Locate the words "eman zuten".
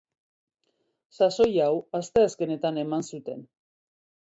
2.87-3.49